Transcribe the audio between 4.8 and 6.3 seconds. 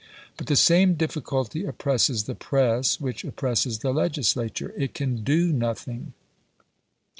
can DO NOTHING.